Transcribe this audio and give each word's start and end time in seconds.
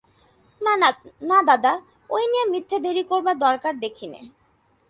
না 1.29 1.39
দাদা, 1.49 1.73
ঐ 2.09 2.17
নিয়ে 2.31 2.45
মিথ্যে 2.53 2.77
দেরি 2.85 3.03
করবার 3.11 3.35
দরকার 3.45 3.73
দেখি 3.83 4.07
নে। 4.13 4.21